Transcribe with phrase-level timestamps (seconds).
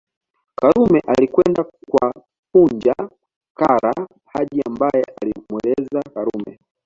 [0.55, 2.13] Karume alikwenda kwa
[2.51, 2.95] Punja
[3.57, 6.59] Kara Haji ambaye alimweleza Karume